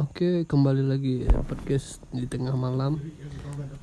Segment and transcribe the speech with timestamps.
[0.00, 2.96] Oke, kembali lagi ya, podcast di tengah malam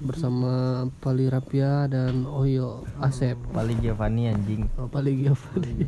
[0.01, 3.37] bersama Pali Rapia dan Oyo Asep.
[3.53, 4.65] Paling Giovanni anjing.
[4.81, 5.85] Oh, Pali Giovanni.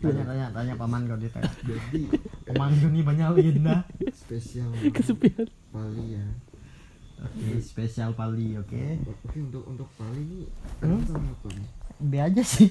[0.00, 1.52] Tanya tanya paman kau ditanya.
[2.48, 3.84] Paman kau nih banyak legenda.
[4.16, 5.48] spesial Kesepian.
[5.68, 6.24] Pali ya
[7.20, 8.76] Oke, spesial Pali, oke.
[9.24, 10.40] oke untuk untuk Pali ini
[10.80, 11.00] Hmm?
[11.08, 11.68] apa nih
[12.00, 12.68] B aja sih.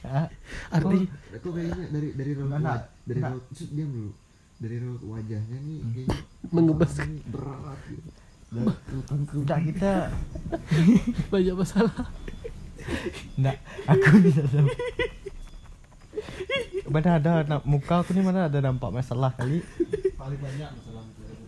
[0.00, 0.26] Ya,
[0.70, 0.98] Arti
[1.36, 3.32] kok kayaknya dari dari raut Enggak, wa- dari enggak.
[3.32, 4.10] raut diam dulu
[4.56, 6.18] dari raut wajahnya nih kayaknya
[6.48, 6.92] Mengebas.
[7.26, 8.10] berat gitu
[9.36, 9.92] Udah kita
[11.28, 11.94] banyak masalah.
[13.36, 14.66] Enggak, aku bisa tahu.
[16.86, 19.62] Mana ada nak muka aku nih mana ada nampak masalah kali.
[20.12, 21.02] paling banyak masalah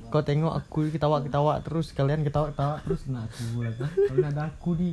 [0.06, 3.80] Kau tengok aku ketawa-ketawa terus kalian ketawa-ketawa terus kena aku lagi.
[3.80, 4.92] Kalau ada aku nih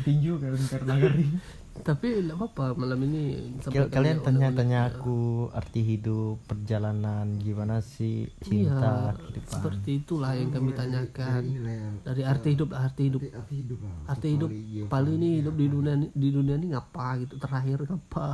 [0.00, 1.32] tinju kalian karena garing.
[1.74, 9.16] Tapi enggak apa-apa malam ini kalian tanya-tanya aku arti hidup perjalanan gimana sih cinta Iya,
[9.16, 11.40] kehidupan seperti itulah yang kami tanyakan.
[11.40, 13.20] dari inilah ya Dari arti hidup, arti hidup.
[13.24, 16.54] arti, hidup lah Arti Untuk hidup Pali, iya, Pali ini hidup di dunia di dunia
[16.54, 18.28] ini ngapa gitu terakhir ngapa?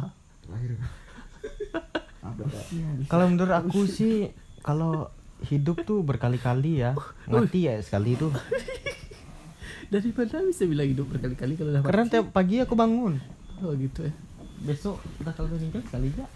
[3.07, 4.29] kalau menurut aku sih
[4.61, 5.09] kalau
[5.41, 6.93] hidup tuh berkali-kali ya.
[7.25, 8.35] Mati ya sekali tuh.
[9.89, 13.17] Dari mana bisa bilang hidup berkali-kali kalau udah karena tiap pagi aku bangun
[13.59, 14.15] Oh gitu ya.
[14.59, 16.27] besok udah kalau meninggal sekali ya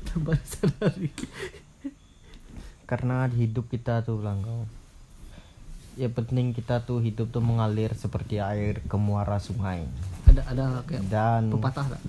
[0.00, 1.12] Tambah sadari.
[2.84, 4.64] karena di hidup kita tuh langkau
[5.94, 9.84] ya penting kita tuh hidup tuh mengalir seperti air ke muara sungai
[10.24, 12.00] Ada ada kayak dan pepatah tak?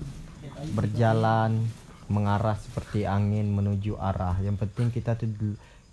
[0.72, 1.68] berjalan
[2.06, 4.36] mengarah seperti angin menuju arah.
[4.38, 5.32] Yang penting kita tuh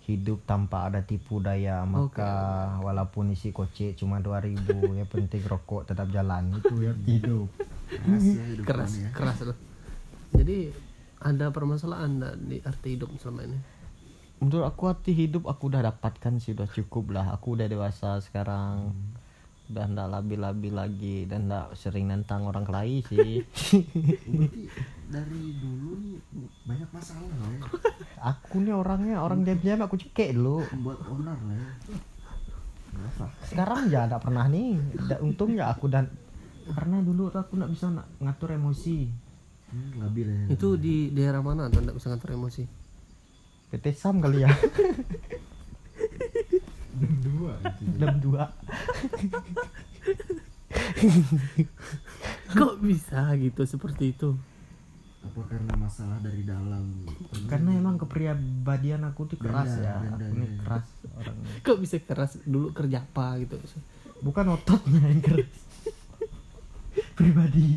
[0.04, 1.82] hidup tanpa ada tipu daya.
[1.82, 2.30] Maka
[2.78, 6.52] walaupun isi kocek cuma 2000, yang penting rokok tetap jalan.
[6.54, 7.48] Itu ya hidup.
[7.90, 9.08] Keras ya hidup keras ya.
[9.10, 9.58] keras loh
[10.30, 10.70] jadi
[11.20, 13.58] ada permasalahan nggak di arti hidup selama ini
[14.40, 17.28] Menurut aku arti hidup aku udah dapatkan sih udah cukup lah.
[17.36, 18.88] Aku udah dewasa sekarang.
[19.68, 23.44] Udah ndak labil-labil lagi dan ndak sering nantang orang lain sih.
[24.40, 24.64] berarti
[25.10, 26.16] dari dulu nih
[26.64, 27.66] banyak masalah lah ya
[28.22, 30.62] aku nih orangnya orang diam-diam aku cekek dulu.
[30.70, 31.70] membuat onar lah ya
[33.50, 34.78] sekarang ya tidak pernah nih
[35.18, 36.06] untung ya aku dan
[36.74, 37.86] karena dulu tuh aku nggak bisa
[38.20, 38.98] ngatur emosi.
[39.70, 40.44] Hmm, labil ya.
[40.50, 42.62] Itu di daerah mana atau nggak bisa ngatur emosi?
[43.70, 44.50] PT Sam kali ya.
[47.00, 48.44] Dua gitu jam dua.
[52.50, 54.34] Kok bisa gitu seperti itu?
[55.20, 57.06] Apa karena masalah dari dalam?
[57.46, 60.02] Karena emang kepribadian aku tuh keras ya.
[60.02, 60.58] aku beda.
[60.66, 61.52] keras orangnya.
[61.62, 63.54] Kok bisa keras dulu kerja apa gitu?
[64.20, 65.69] Bukan ototnya yang keras
[67.20, 67.68] pribadi.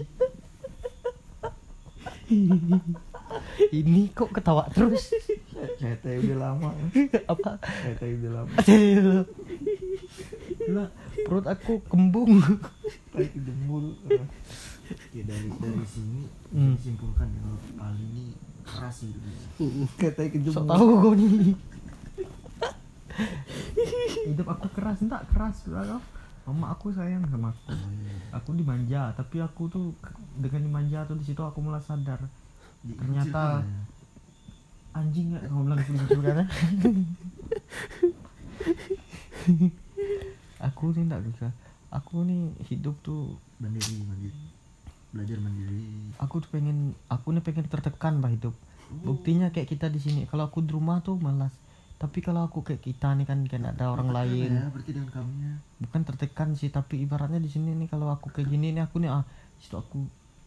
[3.73, 5.11] Ini kok ketawa terus?
[5.79, 6.69] Teh udah lama.
[7.27, 7.59] Apa?
[7.99, 8.53] Teh udah lama.
[10.63, 10.87] Lah,
[11.27, 12.39] perut aku kembung.
[13.11, 13.99] Kayak jembul.
[15.11, 16.75] Ya dari dari sini Hmm.
[16.77, 18.25] simpulkan ya kalau Pali ini
[18.61, 19.17] keras gitu
[19.97, 21.55] Katanya kejebak tahu kau nih.
[24.27, 25.97] Hidup aku keras enggak keras lah
[26.43, 27.71] mama aku sayang sama aku.
[28.33, 29.95] Aku dimanja tapi aku tuh
[30.35, 32.19] dengan dimanja tuh di situ aku mulai sadar.
[32.83, 33.63] Ternyata-
[34.93, 36.45] anjing nggak kamu bilang kan
[40.61, 41.47] aku nih enggak bisa.
[41.89, 44.41] Aku nih hidup tuh mandiri mandiri.
[45.13, 46.13] Belajar mandiri.
[46.21, 48.53] Aku tuh pengen aku nih pengen tertekan bah hidup.
[49.01, 50.21] Buktinya kayak kita di sini.
[50.29, 51.53] Kalau aku di rumah tuh malas
[52.03, 54.51] tapi kalau aku kayak kita nih kan kayak ada orang lain.
[54.51, 54.67] ya?
[54.67, 58.71] Berarti dengan kamunya bukan tertekan sih tapi ibaratnya di sini nih kalau aku kayak gini
[58.71, 59.23] nih aku nih ah
[59.59, 60.03] situ aku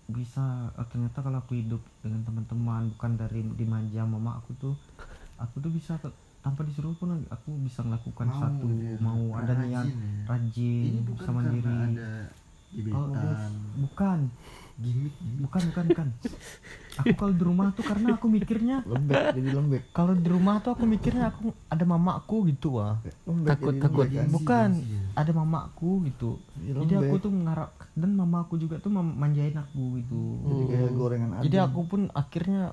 [0.06, 4.75] bisa ah, ternyata kalau aku hidup dengan teman-teman bukan dari dimanja mama aku tuh
[5.37, 5.99] aku tuh bisa
[6.41, 10.11] tanpa disuruh pun aku bisa melakukan Mau satu dia, mau ada rajin niat ya.
[10.31, 12.11] rajin bukan bisa karena mandiri ada
[12.71, 13.11] gebetan.
[13.12, 13.43] bos,
[13.83, 14.19] bukan
[14.76, 16.09] gimmick gimmick bukan bukan bukan.
[16.97, 19.82] Aku kalau di rumah tuh karena aku mikirnya lembek jadi lembek.
[19.93, 22.96] kalau di rumah tuh aku mikirnya aku ada mamaku gitu wah.
[23.44, 24.08] Takut, takut.
[24.08, 25.00] Gengsi, bukan gengsi ya.
[25.17, 26.31] ada mamaku gitu.
[26.64, 27.25] Ya, jadi aku lembek.
[27.25, 30.20] tuh mengharap dan mamaku juga tuh manjain aku gitu.
[30.44, 32.72] Jadi kayak gorengan jadi aku pun akhirnya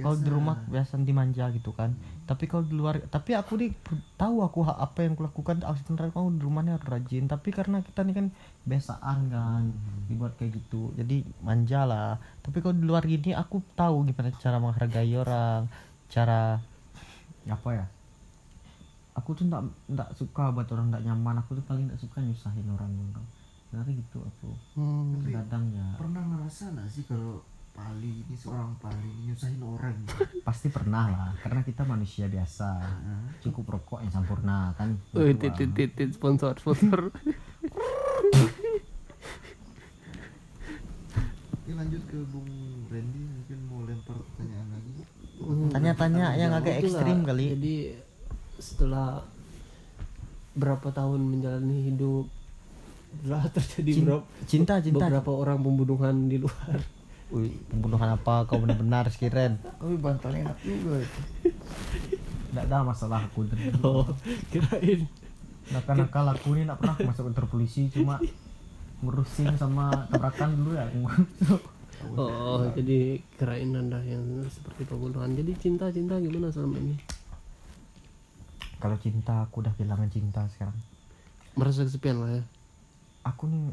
[0.00, 1.92] kalau di rumah biasa dimanja gitu kan.
[2.24, 3.70] Tapi kalau di luar tapi aku nih
[4.16, 7.28] tahu aku apa yang kulakukan aku sebenarnya kamu di rumahnya harus rajin.
[7.28, 8.26] Tapi karena kita nih kan
[8.64, 9.62] biasaan kan
[10.08, 10.94] dibuat kayak gitu.
[10.96, 12.16] Jadi manja lah.
[12.40, 15.68] Tapi kalau di luar gini aku tahu gimana cara menghargai orang
[16.08, 16.62] cara
[17.44, 17.86] apa ya?
[19.18, 21.42] Aku tuh ndak ndak suka buat orang ndak nyaman.
[21.44, 23.26] Aku tuh paling ndak suka nyusahin orang orang
[23.72, 24.50] sebenarnya gitu aku.
[24.76, 25.24] Hmm.
[25.32, 25.96] kadang ya.
[25.96, 27.40] pernah ngerasa nggak sih kalau
[27.72, 29.96] Pali ini seorang Pali ini nyusahin orang.
[30.48, 32.68] Pasti pernah lah karena kita manusia biasa.
[33.40, 34.92] Cukup rokok yang sempurna kan?
[35.12, 35.76] Wih, Gitu, titit Bang.
[35.78, 37.08] titit sponsor sponsor.
[41.54, 42.48] Oke lanjut ke Bung
[42.86, 44.92] Randy mungkin mau lempar pertanyaan lagi.
[45.70, 47.44] Tanya-tanya yang agak Itulah, ekstrim kali.
[47.52, 47.74] Jadi
[48.58, 49.22] setelah
[50.52, 52.26] berapa tahun menjalani hidup
[53.22, 54.98] telah terjadi Cin- berapa, cinta cinta.
[55.02, 56.78] beberapa orang pembunuhan di luar.
[57.32, 61.20] Wih, pembunuhan apa kau benar-benar Skiren Wih bantalnya enak juga itu
[62.52, 63.48] Tidak ada masalah aku
[63.80, 64.04] Oh,
[64.52, 65.08] kirain.
[65.72, 68.20] Nakal-nakal aku ini tidak pernah masuk kantor polisi Cuma
[69.00, 71.00] ngurusin sama tabrakan dulu ya aku
[72.20, 75.32] Oh, jadi kirain anda yang seperti pembunuhan.
[75.38, 76.98] Jadi cinta-cinta gimana selama ini?
[78.76, 80.74] Kalau cinta aku udah kehilangan cinta sekarang
[81.56, 82.44] Merasa kesepian lah ya.
[83.24, 83.72] Aku nih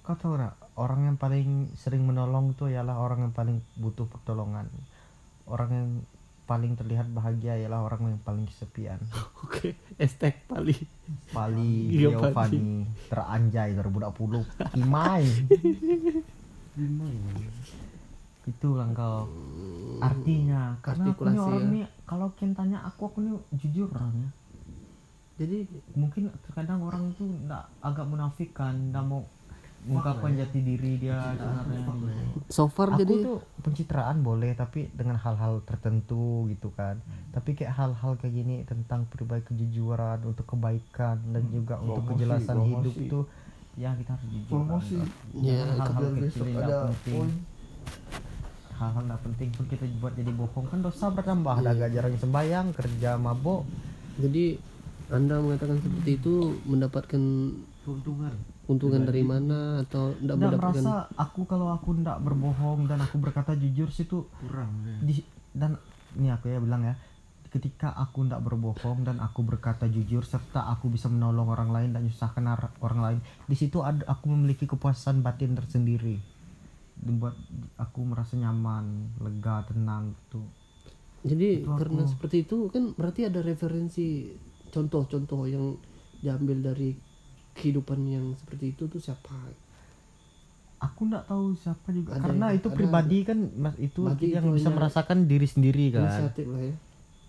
[0.00, 4.68] Kau tahu gak Orang yang paling sering menolong itu ialah orang yang paling butuh pertolongan.
[5.48, 5.88] Orang yang
[6.46, 9.00] paling terlihat bahagia ialah orang yang paling kesepian.
[9.42, 10.76] Oke, estek pali.
[11.32, 14.42] Pali Iya, Giovanni Teranjay 2020
[14.74, 15.22] Kimai
[16.74, 17.30] Gimana
[18.46, 19.26] itu lah kau
[19.98, 21.72] artinya karena aku Artikulasi orang ya.
[21.74, 24.30] nih kalau kalian tanya aku aku nih jujur orangnya
[25.36, 25.66] Jadi
[25.98, 29.26] mungkin terkadang orang itu nggak agak munafik kan nggak mau
[29.86, 31.86] mengungkapkan jati diri dia sebenarnya
[32.50, 36.98] so far aku jadi tuh pencitraan boleh tapi dengan hal-hal tertentu gitu kan.
[37.30, 42.54] Tapi kayak hal-hal kayak gini tentang pribadi kejujuran untuk kebaikan dan juga untuk Promosi, kejelasan
[42.54, 42.72] promosi.
[42.74, 43.18] hidup itu
[43.76, 44.96] ya kita harus jujur Promosi.
[44.98, 45.08] kan.
[45.38, 47.30] Ya, Jangan hal-hal kecil besok yang ada nggak penting
[48.76, 51.54] hal-hal nggak penting pun kita buat jadi bohong kan dosa bertambah.
[51.64, 53.60] Ada agak jarang sembayang kerja mabok.
[54.20, 54.44] Jadi
[55.08, 56.34] anda mengatakan seperti itu
[56.66, 57.22] mendapatkan
[57.86, 58.34] keuntungan
[58.66, 59.80] keuntungan dari mana?
[59.86, 64.04] Atau tidak nggak mendapatkan merasa aku kalau aku nggak berbohong dan aku berkata jujur sih
[64.04, 64.96] tuh kurang ya.
[65.00, 65.12] di
[65.54, 65.78] dan
[66.18, 66.98] ini aku ya bilang ya
[67.46, 72.04] ketika aku nggak berbohong dan aku berkata jujur serta aku bisa menolong orang lain dan
[72.04, 72.44] menyusahkan
[72.82, 76.18] orang lain di situ ada aku memiliki kepuasan batin tersendiri.
[76.96, 77.36] Membuat
[77.76, 80.42] aku merasa nyaman lega tenang gitu.
[81.22, 84.32] Jadi Itu aku- karena seperti itu kan berarti ada referensi
[84.68, 85.76] contoh-contoh yang
[86.20, 86.96] diambil dari
[87.56, 89.32] kehidupan yang seperti itu tuh siapa?
[90.76, 92.14] Aku nggak tahu siapa juga.
[92.14, 95.84] Ada karena itu ada- pribadi kan mas itu Berarti yang itu bisa merasakan diri sendiri
[95.90, 96.04] kan.
[96.04, 96.74] inisiatif lah ya.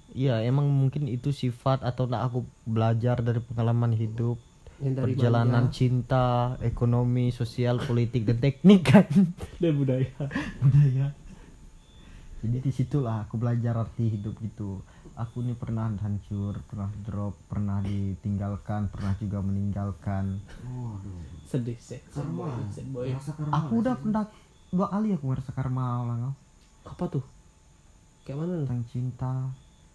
[0.10, 4.40] Iya emang mungkin itu sifat atau nggak aku belajar dari pengalaman hidup
[4.78, 6.26] yang dari perjalanan cinta
[6.62, 9.08] ekonomi sosial politik dan teknik kan.
[9.64, 10.12] Dan budaya.
[10.60, 11.12] Budaya.
[12.38, 14.84] Jadi di situlah aku belajar arti hidup gitu
[15.18, 20.38] aku nih pernah hancur pernah drop pernah ditinggalkan pernah juga meninggalkan.
[20.62, 21.22] Waduh.
[21.50, 21.98] sedih sih.
[22.14, 22.54] Karma.
[22.70, 23.10] sad boy.
[23.18, 24.24] Karma aku udah pernah
[24.70, 26.32] dua kali aku ngerasa karma lah
[26.86, 27.26] apa tuh?
[28.24, 28.54] Kayak mana?
[28.64, 29.34] Tentang cinta.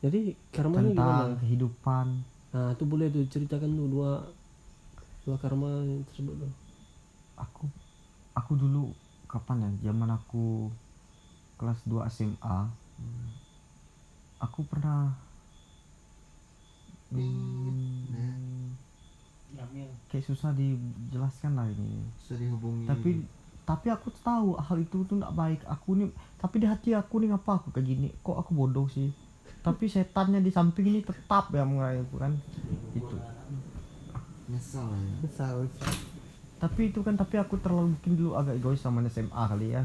[0.03, 2.07] Jadi gimana tentang kehidupan.
[2.53, 4.11] Nah itu boleh tuh ceritakan tuh dua
[5.23, 6.53] dua karma yang tersebut tuh.
[7.39, 7.71] Aku
[8.35, 8.91] aku dulu
[9.31, 9.71] kapan ya?
[9.89, 10.69] Zaman aku
[11.63, 12.59] kelas 2 SMA
[14.43, 15.15] aku pernah
[17.15, 18.75] hmm,
[20.11, 22.03] kayak susah dijelaskan lah ini.
[22.19, 22.91] Bisa dihubungi.
[22.91, 23.23] Tapi
[23.63, 25.61] tapi aku tahu hal itu tuh nggak baik.
[25.71, 26.11] Aku nih
[26.43, 28.09] tapi di hati aku nih ngapa aku kayak gini?
[28.21, 29.15] Kok aku bodoh sih?
[29.63, 32.35] Tapi setannya di samping ini tetap ya mengenai aku kan?
[32.99, 33.15] Itu
[34.51, 35.15] nyesal ya.
[35.23, 35.71] Misal
[36.63, 39.83] tapi itu kan tapi aku terlalu mungkin dulu agak egois sama SMA kali ya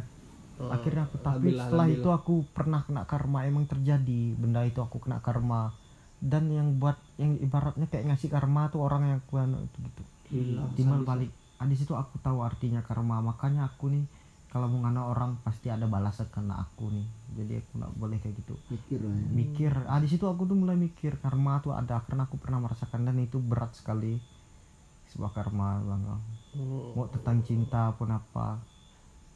[0.58, 4.34] Oh, akhirnya aku tapi alhamdulillah, setelah itu aku pernah kena karma emang terjadi.
[4.34, 5.70] Benda itu aku kena karma.
[6.18, 10.02] Dan yang buat yang ibaratnya kayak ngasih karma tuh orang yang aku anu itu gitu.
[10.74, 11.30] Timbal balik
[11.62, 13.22] ah, di situ aku tahu artinya karma.
[13.22, 14.02] Makanya aku nih
[14.50, 17.06] kalau mau ngana orang pasti ada balasan kena aku nih.
[17.38, 18.58] Jadi aku nggak boleh kayak gitu.
[18.74, 19.28] Mikir lah ya.
[19.30, 19.74] Mikir.
[19.86, 22.02] Ah di situ aku tuh mulai mikir karma tuh ada.
[22.02, 24.18] Karena aku pernah merasakan dan itu berat sekali.
[25.14, 26.04] Sebuah karma bang
[26.58, 28.58] Oh, mau tentang cinta pun apa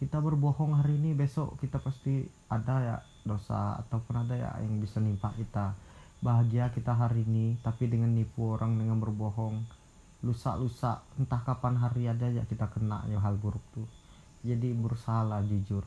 [0.01, 4.97] kita berbohong hari ini besok kita pasti ada ya dosa ataupun ada ya yang bisa
[4.97, 5.77] nimpa kita.
[6.25, 9.61] Bahagia kita hari ini tapi dengan nipu orang dengan berbohong.
[10.25, 13.85] Lusa-lusa entah kapan hari ada ya kita kena ya hal buruk tuh.
[14.41, 15.85] Jadi berusaha lah jujur.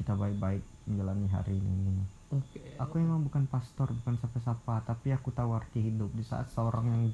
[0.00, 2.00] Kita baik-baik menjalani hari ini.
[2.32, 2.64] Oke.
[2.80, 6.08] Aku emang bukan pastor bukan siapa-siapa tapi aku tahu arti hidup.
[6.16, 7.04] Di saat seorang yang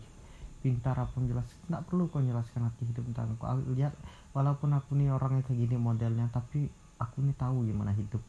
[0.58, 3.44] pintar apa menjelaskan nggak perlu kau jelaskan arti hidup tentang aku.
[3.46, 3.94] Aku lihat
[4.34, 6.66] walaupun aku nih orangnya kayak gini modelnya tapi
[6.98, 8.20] aku nih tahu gimana hidup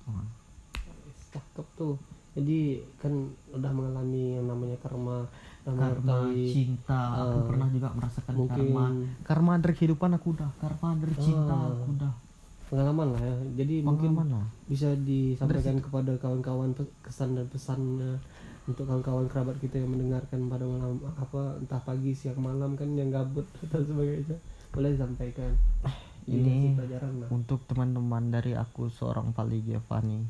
[1.30, 1.96] cakep tuh.
[2.38, 3.14] Jadi kan
[3.52, 5.26] udah mengalami yang namanya karma
[5.66, 7.00] karma mengetahui cinta.
[7.20, 8.86] Aku eh, pernah juga merasakan mungkin- karma.
[9.26, 10.50] Karma dari kehidupan aku udah.
[10.62, 11.70] Karma dari cinta Ah.
[11.74, 12.14] aku udah.
[12.70, 13.36] Pengalaman lah ya.
[13.66, 14.48] Jadi mungkin pengalaman lah.
[14.70, 16.70] bisa disampaikan kepada kawan-kawan
[17.02, 18.22] kesan dan pesannya
[18.70, 23.10] untuk kawan-kawan kerabat kita yang mendengarkan pada malam apa entah pagi siang malam kan yang
[23.10, 24.38] gabut dan sebagainya.
[24.70, 25.52] Boleh disampaikan.
[26.30, 27.28] Ini- Dikasih pelajaran lah.
[27.34, 30.22] untuk teman-teman dari aku seorang Pali Giovanni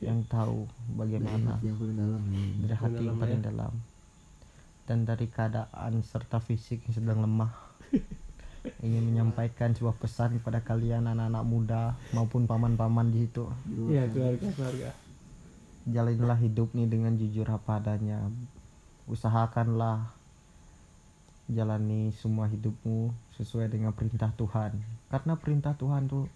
[0.00, 0.64] yang tahu
[0.94, 2.22] bagaimana yang paling dalam
[2.62, 3.46] dari hati yang dalam paling ya.
[3.50, 3.72] dalam.
[4.86, 7.50] Dan dari keadaan serta fisik yang sedang lemah
[8.86, 11.82] ingin menyampaikan sebuah pesan kepada kalian anak-anak muda
[12.14, 13.50] maupun paman-paman di situ.
[13.90, 14.90] Ya keluarga keluarga
[15.86, 18.26] jalanilah hidup nih dengan jujur apa adanya.
[19.06, 20.10] Usahakanlah
[21.46, 24.74] jalani semua hidupmu sesuai dengan perintah Tuhan.
[25.06, 26.26] Karena perintah Tuhan tuh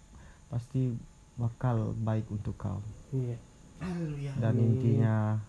[0.47, 0.95] pasti
[1.35, 2.79] bakal baik untuk kau.
[3.11, 3.35] Iya.
[3.81, 4.37] Haleluya.
[4.37, 5.41] dan intinya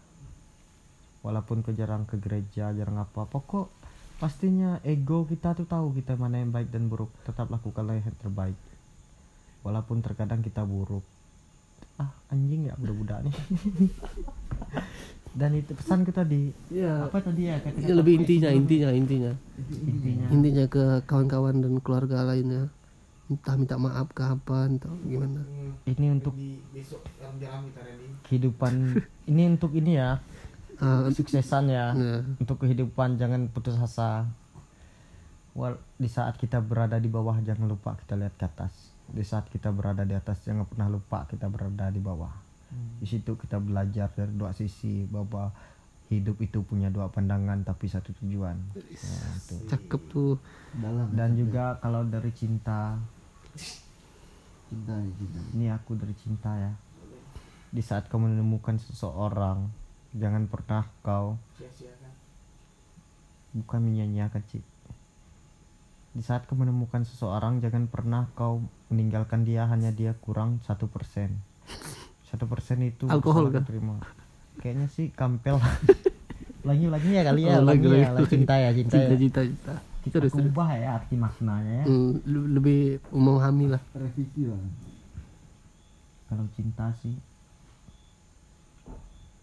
[1.20, 3.68] walaupun kau jarang ke gereja jarang apa pokok
[4.16, 7.12] pastinya ego kita tuh tahu kita mana yang baik dan buruk.
[7.28, 8.56] Tetap lakukanlah yang terbaik.
[9.62, 11.04] Walaupun terkadang kita buruk
[12.00, 13.34] ah anjing ya budak-budak nih.
[15.32, 19.32] Dan itu pesan kita di ya apa tadi ya kata ya, lebih intinya intinya intinya.
[19.56, 20.26] Intinya.
[20.28, 22.68] Intinya ke kawan-kawan dan keluarga lainnya.
[23.32, 25.40] Entah minta maaf ke apa atau gimana.
[25.88, 27.80] Ini untuk di besok kita
[28.28, 28.72] kehidupan.
[29.32, 30.20] Ini untuk ini ya.
[30.82, 31.94] Ah, suksesan ya.
[31.94, 34.28] nah, untuk kehidupan jangan putus asa.
[35.56, 39.50] Wal di saat kita berada di bawah jangan lupa kita lihat ke atas di saat
[39.50, 42.32] kita berada di atas jangan pernah lupa kita berada di bawah.
[42.72, 45.52] Di situ kita belajar dari dua sisi bahwa
[46.08, 48.56] hidup itu punya dua pandangan tapi satu tujuan.
[48.56, 49.54] Nah, itu.
[49.68, 50.36] cakep tuh.
[50.76, 52.96] Dalam dan juga kalau dari cinta.
[54.72, 56.72] Cinta cinta ini aku dari cinta ya.
[57.72, 59.68] Di saat kau menemukan seseorang
[60.12, 61.40] jangan pernah kau
[63.52, 64.64] bukan menyanyiakan cik
[66.12, 71.40] di saat kau menemukan seseorang jangan pernah kau meninggalkan dia hanya dia kurang satu persen.
[72.22, 73.60] Satu persen itu Alkohol kah?
[73.60, 73.96] diterima.
[74.54, 75.56] kayaknya sih kampel.
[76.62, 78.30] Lagi lagi ya kali ya Oh, lagi, lagi, ya lagi.
[78.30, 79.18] cinta ya cinta, cinta ya.
[79.18, 80.46] Cinta cinta kita terus terus.
[80.46, 81.84] ubah ya arti maknanya ya.
[82.22, 83.82] Le- lebih memahami lah.
[83.92, 84.62] Revisi lah.
[86.28, 87.18] Kalau cinta sih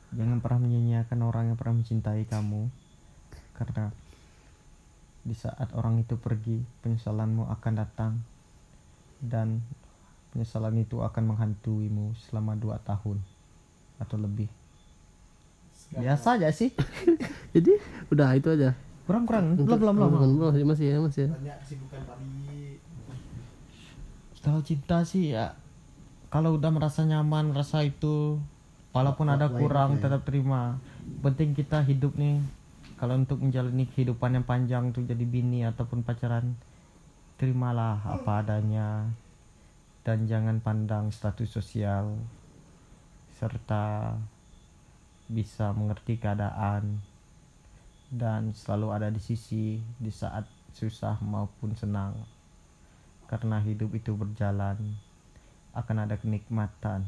[0.10, 2.72] jangan pernah menyanyiakan orang yang pernah mencintai kamu.
[3.52, 3.92] Karena
[5.30, 8.18] di saat orang itu pergi penyesalanmu akan datang.
[9.22, 9.62] Dan
[10.34, 13.22] penyesalan itu akan menghantuimu selama dua tahun
[14.02, 14.50] atau lebih.
[15.94, 16.74] Biasa aja sih.
[17.54, 17.78] Jadi
[18.10, 18.74] udah itu aja?
[19.06, 20.10] Kurang kurang belum belum belum.
[20.54, 21.30] belum masih ya masih ya.
[21.34, 22.78] Banyak kesibukan tadi.
[24.40, 25.54] Kalau cinta sih ya
[26.30, 28.38] kalau udah merasa nyaman rasa itu
[28.94, 30.10] walaupun ada kurang ya.
[30.10, 30.78] tetap terima.
[31.26, 32.38] Penting kita hidup nih
[33.00, 36.60] kalau untuk menjalani kehidupan yang panjang tuh jadi bini ataupun pacaran
[37.40, 39.08] terimalah apa adanya
[40.04, 42.20] dan jangan pandang status sosial
[43.40, 44.20] serta
[45.32, 47.00] bisa mengerti keadaan
[48.12, 50.44] dan selalu ada di sisi di saat
[50.76, 52.20] susah maupun senang.
[53.32, 54.76] Karena hidup itu berjalan
[55.72, 57.08] akan ada kenikmatan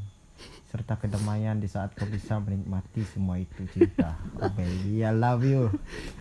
[0.66, 4.16] serta kedamaian di saat kau bisa menikmati semua itu cinta.
[4.38, 5.68] Oh baby I love you.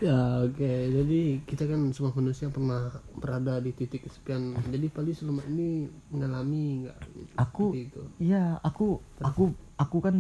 [0.00, 0.58] Ya oke.
[0.90, 4.58] Jadi kita kan semua manusia pernah berada di titik kesepian.
[4.60, 6.96] Jadi paling selama ini mengalami nggak?
[7.38, 7.70] Aku-
[8.18, 10.16] Iya, aku aku aku kan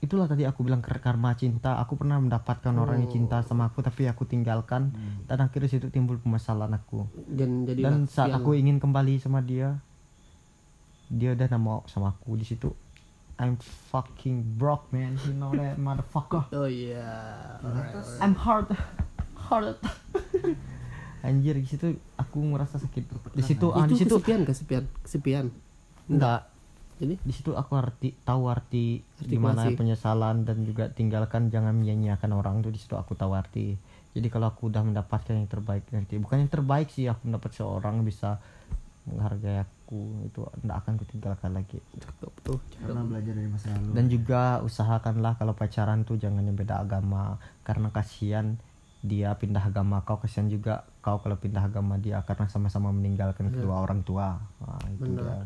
[0.00, 1.76] itulah tadi aku bilang kar- karma cinta.
[1.78, 4.88] Aku pernah mendapatkan orang yang cinta sama aku tapi aku tinggalkan.
[5.22, 7.04] Dan akhirnya situ timbul permasalahan aku.
[7.26, 9.84] dan jadi Dan saat aku ingin kembali sama dia,
[11.06, 12.72] dia udah nggak mau sama aku di situ.
[13.34, 13.58] I'm
[13.90, 16.46] fucking broke man, you know that motherfucker.
[16.54, 18.22] oh alright, alright.
[18.22, 18.70] I'm hard,
[19.34, 19.78] hard.
[21.24, 23.34] Anjir di situ aku merasa sakit.
[23.34, 25.46] Di situ ah, di itu situ kesepian kesepian kesepian.
[26.06, 26.54] Enggak
[26.94, 27.14] jadi?
[27.18, 29.74] Di situ aku arti tahu arti Arti di mana kasih.
[29.74, 33.74] penyesalan dan juga tinggalkan jangan menyanyiakan orang tuh di situ aku tahu arti.
[34.14, 38.06] Jadi kalau aku udah mendapatkan yang terbaik nanti bukan yang terbaik sih aku mendapat seorang
[38.06, 38.38] bisa
[39.10, 39.83] menghargai aku
[40.26, 41.78] itu tidak akan kutinggalkan lagi.
[41.98, 42.86] Cakep tuh cakep.
[42.86, 43.90] karena belajar dari masa lalu.
[43.94, 48.56] Dan juga usahakanlah kalau pacaran tuh jangan yang beda agama karena kasihan
[49.04, 53.84] dia pindah agama kau kasihan juga kau kalau pindah agama dia karena sama-sama meninggalkan kedua
[53.84, 54.40] orang tua.
[54.64, 55.44] Nah, itu Benar.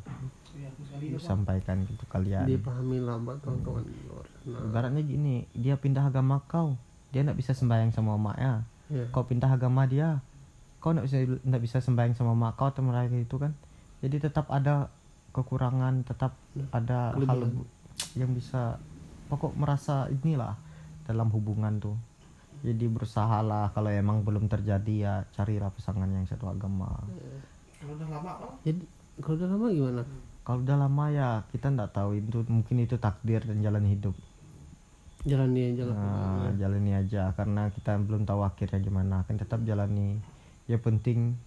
[0.98, 1.18] dia.
[1.18, 2.46] Sampaikan gitu kalian.
[2.46, 3.82] Dipahami lah mbak kawan-kawan.
[3.82, 4.58] Di luar sana.
[4.62, 6.78] ibaratnya gini dia pindah agama kau
[7.10, 9.04] dia nggak bisa sembahyang sama emaknya ya.
[9.12, 10.20] kau pindah agama dia
[10.78, 13.52] kau nggak bisa nggak bisa sembahyang sama emak kau atau itu kan
[13.98, 14.90] jadi tetap ada
[15.34, 16.34] kekurangan tetap
[16.74, 17.66] ada hal Kelebihan.
[18.18, 18.78] yang bisa
[19.28, 20.56] pokok merasa inilah
[21.04, 21.96] dalam hubungan tuh.
[22.58, 26.90] Jadi berusahalah kalau emang belum terjadi ya carilah pasangan yang satu agama.
[27.78, 28.30] Kalau udah lama
[28.66, 28.82] jadi
[29.22, 30.02] kalau udah lama gimana?
[30.42, 34.16] Kalau udah lama ya kita nggak tahu itu mungkin itu takdir dan jalan hidup.
[35.22, 40.18] Jalani jalan Nah, jalani aja karena kita belum tahu akhirnya gimana kan tetap jalani.
[40.66, 41.38] Ya penting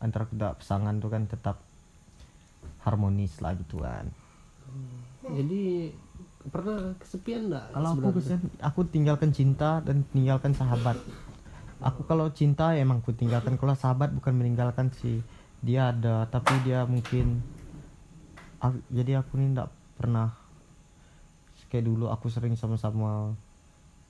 [0.00, 1.60] antara kedua pasangan tuh kan tetap
[2.80, 4.08] harmonis lah gitu kan.
[5.20, 5.92] Jadi
[6.40, 10.96] pernah kesepian enggak kalau aku kesian aku tinggalkan cinta dan tinggalkan sahabat.
[11.80, 13.56] Aku kalau cinta ya emang aku tinggalkan.
[13.56, 15.20] Kalau sahabat bukan meninggalkan sih.
[15.60, 17.44] Dia ada tapi dia mungkin
[18.58, 20.32] aku- jadi aku ini nggak pernah
[21.70, 23.36] kayak dulu aku sering sama-sama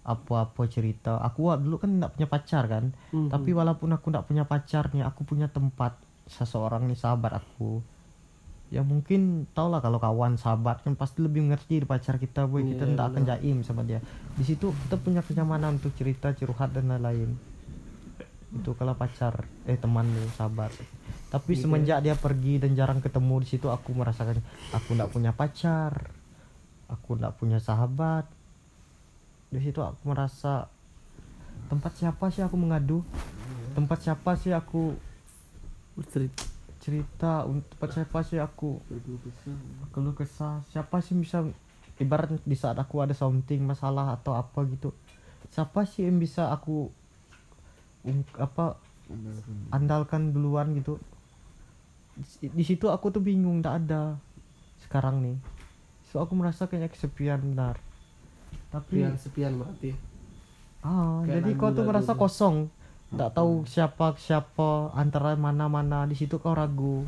[0.00, 1.20] apa-apa cerita.
[1.20, 2.84] Aku dulu kan nggak punya pacar kan.
[3.12, 3.28] Mhm.
[3.28, 7.82] tapi walaupun aku nggak punya pacar nih aku punya tempat seseorang nih sahabat aku
[8.70, 12.62] ya mungkin tau lah kalau kawan sahabat kan pasti lebih mengerti dari pacar kita boy
[12.62, 13.98] kita Iya, nggak akan jaim sama dia.
[14.38, 17.34] Di situ kita punya kenyamanan untuk cerita curhat dan lain-lain.
[18.54, 20.70] Itu kalau pacar eh teman nih sahabat.
[21.34, 24.38] Tapi Gitu semenjak dia pergi dan jarang ketemu di situ aku merasakan
[24.70, 26.14] aku nggak punya pacar
[26.86, 28.26] aku nggak punya sahabat.
[29.50, 30.70] Di situ aku merasa
[31.66, 33.02] tempat siapa sih aku mengadu?
[33.74, 34.94] Tempat siapa sih aku
[35.94, 36.49] bercerita
[36.80, 38.80] cerita untuk siapa sih aku.
[39.92, 41.44] Keluh kesah siapa sih bisa
[42.00, 44.90] ibarat di saat aku ada something masalah atau apa gitu.
[45.52, 46.88] Siapa sih yang bisa aku
[48.04, 48.80] ung- apa
[49.70, 50.32] andalkan.
[50.32, 50.96] duluan gitu?
[52.16, 54.16] Di, di situ aku tuh bingung nggak ada
[54.80, 55.36] sekarang nih.
[56.10, 57.78] So aku merasa kayaknya kesepian benar
[58.70, 59.90] tapi sepian sepian berarti.
[60.80, 62.22] Ah Kayak jadi kau tuh merasa gitu.
[62.22, 62.56] kosong
[63.10, 67.06] nggak tahu siapa siapa antara mana mana di situ kau ragu.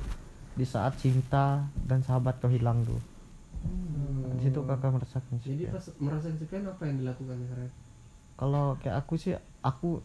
[0.52, 3.00] Di saat cinta dan sahabat kau hilang tuh
[4.36, 7.72] di situ kakak merasakan jadi pas merasa kesepian apa yang dilakukan sekarang
[8.34, 10.02] kalau kayak aku sih aku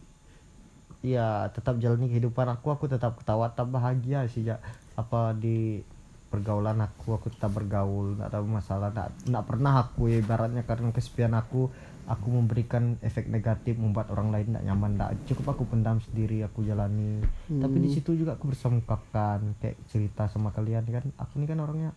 [1.02, 2.74] ya tetap jalani kehidupan aku.
[2.74, 4.62] Aku tetap ketawa tetap bahagia sih ya
[4.94, 5.82] apa di
[6.28, 10.92] pergaulan aku aku tetap bergaul nggak ada masalah nggak nggak pernah aku ya, ibaratnya karena
[10.92, 11.72] kesepian aku
[12.08, 16.64] aku memberikan efek negatif membuat orang lain tidak nyaman nggak cukup aku pendam sendiri aku
[16.64, 17.20] jalani.
[17.52, 21.60] Tapi di situ juga aku bisa mengungkapkan kayak cerita sama kalian kan aku ini kan
[21.60, 21.92] orangnya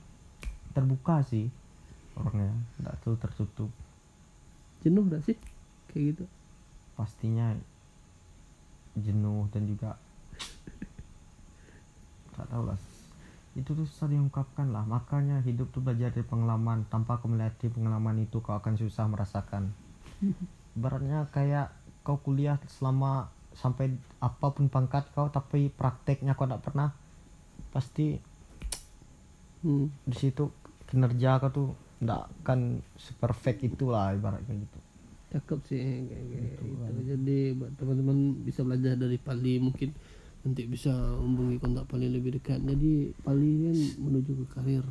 [0.75, 1.47] terbuka sih
[2.19, 2.51] orangnya
[2.83, 3.71] nggak tuh tertutup.
[4.83, 5.37] Jenuh gak sih?
[5.93, 6.25] Kayak gitu?
[6.97, 7.55] Pastinya
[8.99, 9.95] jenuh dan juga
[12.35, 12.90] tak tahu lah
[13.61, 14.89] itu tuh susah diungkapkan lah.
[14.89, 16.89] Makanya hidup tuh belajar dari pengalaman.
[16.89, 19.77] Tanpa kau melatih pengalaman itu kau akan susah merasakan.
[20.77, 23.93] Ibaratnya kayak kau kuliah selama sampai
[24.23, 26.95] apa pun pangkat kau tapi prakteknya kau tak pernah
[27.75, 28.15] pasti
[29.67, 30.07] hmm.
[30.07, 30.49] di situ
[30.87, 31.69] kinerja kau tuh
[32.01, 34.79] ndak akan seperfect itulah ibaratnya gitu.
[35.31, 35.79] Cakep sih
[36.11, 37.01] kayak, kayak gitu.
[37.07, 39.95] jadi buat teman-teman bisa belajar dari Pali mungkin
[40.41, 42.65] nanti bisa hubungi kontak Pali lebih dekat.
[42.65, 44.85] Jadi Pali kan menuju ke karir.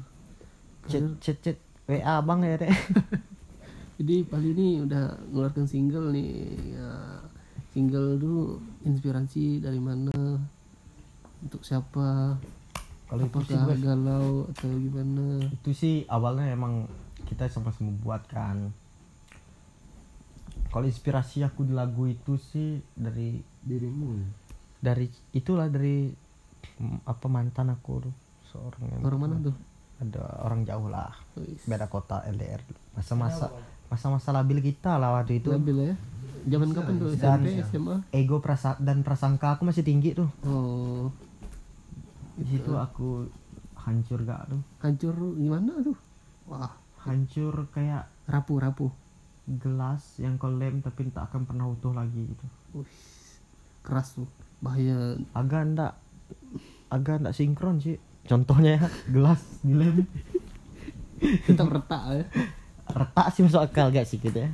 [0.85, 1.57] Chat chat chat.
[1.89, 2.69] Wa bang ya deh
[3.97, 6.53] jadi Pali ini udah ngeluarkan single nih.
[6.77, 6.89] Ya,
[7.73, 10.37] single dulu inspirasi dari mana?
[11.41, 12.37] Untuk siapa?
[13.09, 15.41] Kalau itu sih gue galau atau gimana?
[15.49, 16.85] Itu sih awalnya emang
[17.25, 18.69] kita sama-sama buat kan.
[20.69, 24.29] Kalau inspirasi aku di lagu itu sih dari dirimu ya
[24.79, 26.07] dari itulah dari
[26.79, 28.15] mm, apa mantan aku tuh
[28.49, 29.55] seorang yang orang mana tuh?
[29.99, 31.11] ada orang jauh lah.
[31.67, 32.63] Beda kota LDR
[32.95, 33.51] masa-masa
[33.91, 35.51] masa-masa labil kita lah waktu itu.
[35.51, 35.95] Labil ya.
[36.47, 37.09] Zaman kapan tuh?
[37.19, 40.31] Dan- SMP SMA ego prasa dan prasangka aku masih tinggi tuh.
[40.47, 41.11] Oh.
[42.39, 43.27] Di situ aku
[43.75, 44.61] hancur gak tuh.
[44.79, 45.97] Hancur gimana tuh?
[46.47, 46.71] Wah.
[47.03, 48.93] Hancur kayak rapuh rapuh.
[49.49, 52.45] gelas yang kau lem tapi tak akan pernah utuh lagi gitu.
[52.77, 52.85] Wih,
[53.81, 55.15] keras tuh bahaya.
[55.31, 55.93] Agak ndak
[56.89, 57.97] agak ndak sinkron sih.
[58.25, 60.05] Contohnya ya gelas dilem.
[61.19, 62.25] Tetap retak ya.
[62.89, 64.49] Retak sih masuk akal gak sih gitu ya.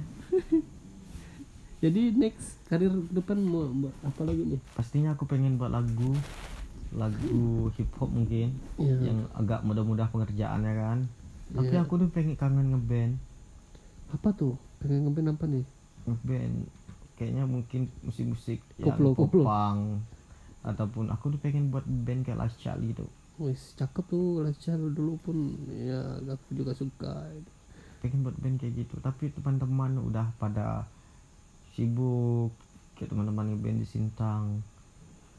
[1.84, 4.60] Jadi next karir depan mau buat apa lagi nih?
[4.74, 6.16] Pastinya aku pengen buat lagu
[6.96, 9.12] lagu hip hop mungkin Iya.
[9.12, 10.98] yang agak mudah-mudah pengerjaannya kan.
[11.52, 11.84] Tapi Iya.
[11.84, 13.14] aku tuh pengen kangen ngeband.
[14.16, 14.56] Apa tuh?
[14.80, 15.66] Pengen ngeband apa nih?
[16.08, 16.56] Ngeband
[17.16, 19.16] kayaknya mungkin musik-musik yang koplo.
[19.16, 20.04] popang
[20.66, 25.20] ataupun aku tuh pengen buat band kayak Last Charlie gitu wis cakep tuh Lacar dulu
[25.20, 25.38] pun.
[25.76, 27.28] Ya aku juga suka
[28.00, 28.96] pengen buat band kayak gitu.
[29.04, 30.88] Tapi teman-teman udah pada
[31.76, 32.56] sibuk
[32.96, 34.64] kayak teman-teman ngeband di Sintang.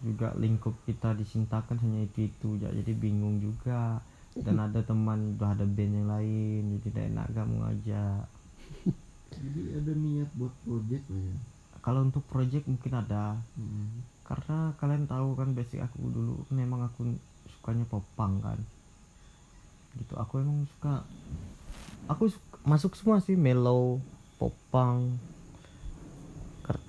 [0.05, 4.05] Juga lingkup kita di Sintang kan hanya itu itu jadi bingung juga.
[4.37, 6.63] Dan ada teman udah ada band yang lain.
[6.77, 8.25] Jadi tidak enak gak mau ngajak.
[9.33, 11.37] Jadi ada niat buat project lah ya
[11.87, 13.39] kalau untuk project mungkin ada.
[13.55, 14.03] Hmm.
[14.27, 17.15] karena kalian tahu kan basic aku dulu memang aku
[17.47, 18.59] sukanya popang kan.
[19.95, 21.07] Gitu aku emang suka.
[22.11, 24.03] Aku suka, masuk semua sih mellow
[24.35, 25.15] popang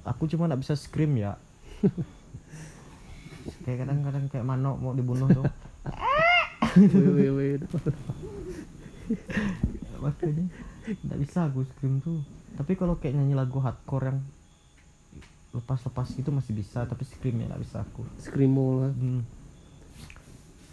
[0.07, 1.35] aku cuma nggak bisa scream ya.
[3.63, 5.45] Kayak kadang-kadang kayak manok mau dibunuh tuh.
[6.75, 7.55] Wih, wih, wih.
[10.03, 10.51] makanya
[10.83, 12.19] nggak bisa aku scream tuh.
[12.59, 14.19] Tapi kalau kayak nyanyi lagu hardcore yang
[15.49, 18.93] lepas-lepas gitu masih bisa tapi scream ya nggak bisa aku Screamo lah.
[18.93, 19.21] hmm.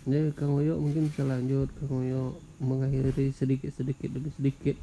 [0.05, 1.73] Ya, Kang Oyo mungkin bisa lanjut.
[1.75, 4.77] Kang Oyo mengakhiri sedikit-sedikit demi sedikit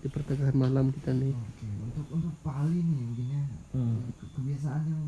[0.00, 1.36] di pertengahan malam kita nih.
[1.36, 3.44] Oke, untuk untuk Pak Ali nih mungkin ya
[3.74, 4.00] Hmm.
[4.16, 5.04] ke- kebiasaan yang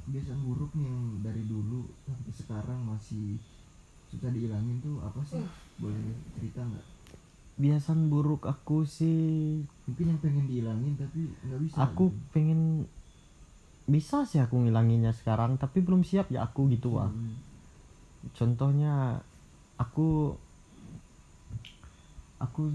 [0.00, 3.36] kebiasaan buruk nih yang dari dulu sampai sekarang masih
[4.08, 5.44] susah dihilangin tuh apa sih?
[5.76, 6.00] Boleh
[6.32, 6.86] cerita nggak?
[7.54, 11.76] kebiasaan buruk aku sih Mungkin yang pengen dihilangin tapi nggak bisa.
[11.78, 12.32] aku gitu.
[12.32, 12.60] pengen
[13.84, 17.36] bisa sih aku ngilanginnya sekarang tapi belum siap ya aku gitu ah Hmm.
[18.32, 19.20] contohnya
[19.76, 20.32] aku
[22.38, 22.72] aku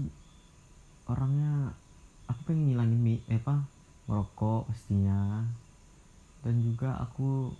[1.06, 1.74] orangnya
[2.26, 3.66] aku pengen ngilangin mi eh, apa
[4.06, 5.42] merokok pastinya
[6.40, 7.50] dan juga aku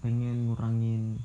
[0.00, 1.20] pengen ngurangin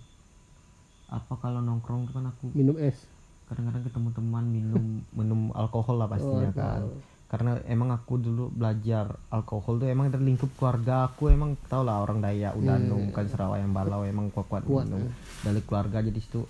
[1.07, 3.07] apa kalau nongkrong tuh kan aku Minum es.
[3.45, 7.14] kadang-kadang ketemu teman minum minum alkohol lah pastinya Oh, kan alkohol.
[7.25, 11.27] Karena emang aku dulu belajar alkohol tuh emang dari lingkup keluarga aku.
[11.27, 15.01] Emang tau lah orang Dayak Udanung kan Sarawak yang Balau emang kuat kuat minum.
[15.01, 15.11] ya.
[15.43, 16.45] dari keluarga jadi situ.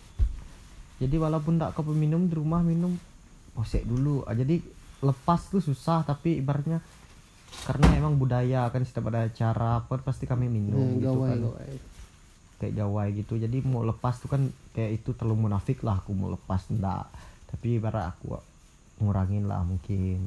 [0.96, 2.96] Jadi walaupun tak kau minum di rumah minum
[3.52, 4.24] posek dulu.
[4.24, 4.60] Ah, jadi
[5.00, 6.80] lepas tuh susah tapi ibaratnya
[7.64, 11.40] karena emang budaya kan setiap ada acara apa pasti kami minum Hmm, gitu gawai, kan.
[11.42, 11.72] gawai.
[12.58, 13.34] kayak gawai gitu.
[13.36, 17.08] Jadi mau lepas tuh kan kayak itu terlalu munafik lah aku mau lepas enggak
[17.46, 18.36] tapi ibarat aku
[18.98, 20.20] ngurangin lah mungkin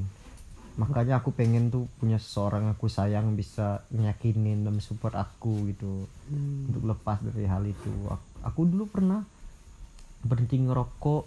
[0.77, 6.05] makanya aku pengen tuh punya seseorang aku sayang bisa nyakinin dan support aku gitu.
[6.29, 6.69] Hmm.
[6.69, 7.89] untuk lepas dari hal itu.
[8.05, 9.25] Aku, aku dulu pernah
[10.21, 11.23] berhenti ngerokok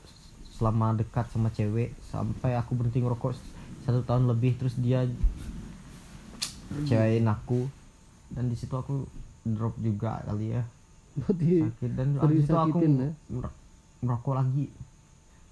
[0.55, 1.97] selama dekat sama cewek.
[2.07, 3.33] Sampai aku berhenti ngerokok
[3.83, 5.05] satu tahun lebih terus dia
[6.87, 7.67] cewain aku.
[8.33, 9.05] Dan di situ aku
[9.45, 10.63] drop juga kali ya.
[11.19, 11.93] Sakit.
[11.93, 13.11] Dan Udah habis itu aku ya?
[13.29, 13.57] mer-
[14.01, 14.67] merokok lagi.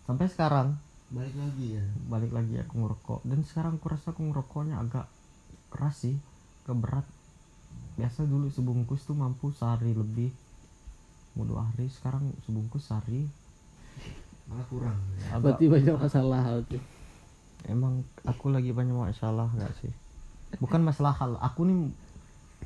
[0.08, 0.78] Sampai sekarang
[1.10, 1.84] Balik lagi ya.
[2.06, 5.10] balik lagi aku ngerokok dan sekarang aku rasa aku ngerokoknya agak
[5.74, 6.14] keras sih
[6.62, 7.02] ke berat
[7.98, 10.30] biasa dulu sebungkus tuh mampu sehari lebih
[11.34, 13.26] mau dua hari sekarang sebungkus sehari
[14.46, 14.98] Malah kurang.
[15.18, 15.26] Ya.
[15.34, 16.78] agak berarti banyak masalah berarti.
[17.66, 19.92] emang aku lagi banyak masalah nggak sih
[20.62, 21.90] bukan masalah hal aku nih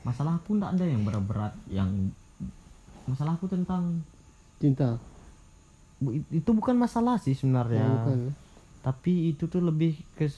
[0.05, 2.13] masalah aku nggak ada yang berat-berat yang
[3.09, 4.05] masalah aku tentang
[4.65, 4.97] Cinta.
[6.31, 7.87] Itu bukan masalah sih sebenarnya.
[7.87, 8.21] Oh, bukan.
[8.85, 10.29] tapi itu tuh lebih ke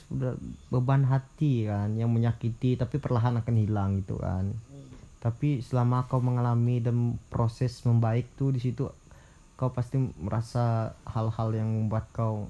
[0.70, 4.54] beban hati kan yang menyakiti tapi perlahan akan hilang gitu kan.
[5.18, 8.86] Tapi selama kau mengalami dan proses membaik tuh di situ
[9.56, 12.46] kau pasti merasa hal-hal yang membuat kau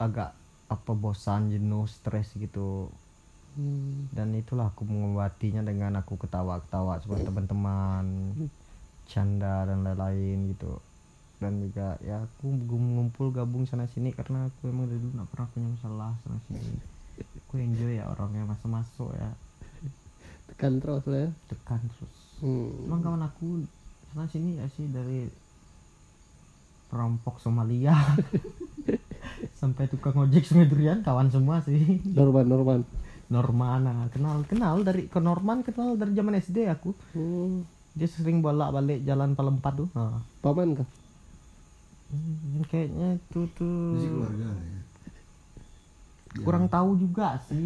[0.00, 0.32] agak
[0.66, 2.90] apa bosan jenuh stres gitu.
[3.50, 4.06] Hmm.
[4.14, 8.06] dan itulah aku mengobatinya dengan aku ketawa-ketawa sama teman-teman
[9.10, 10.78] canda dan lain-lain gitu
[11.40, 15.48] dan juga ya aku ngumpul gabung sana sini karena aku emang dari dulu gak pernah
[15.48, 16.60] punya masalah sana sini
[17.40, 19.30] aku enjoy ya orangnya masa masuk ya
[20.46, 21.30] Tekan terus lah ya.
[21.46, 22.72] tekan terus Hmm.
[22.84, 23.64] emang kawan aku
[24.06, 25.28] sana sini ya sih dari
[26.86, 27.92] perampok Somalia
[29.60, 32.80] sampai tukang ojek sungai durian kawan semua sih Norman, Norman.
[33.28, 37.62] Norman nah, kenal kenal dari ke Norman kenal dari zaman SD aku Hmm.
[37.92, 40.88] dia sering bolak balik jalan Palempat tuh nah, Paman kah?
[42.10, 44.80] Hmm, kayaknya itu tuh Masih keluarga lah ya.
[46.30, 47.58] Ya, kurang tahu juga sih